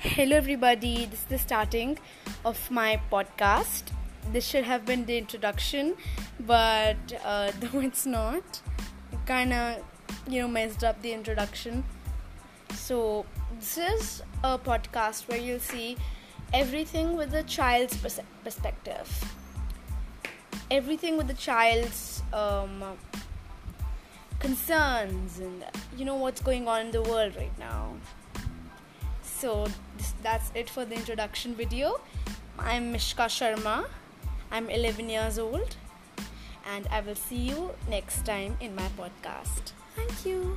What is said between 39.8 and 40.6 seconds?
Thank you